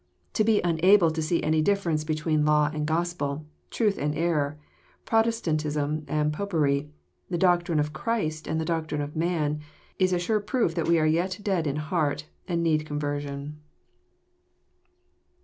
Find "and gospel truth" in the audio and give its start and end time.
2.73-3.99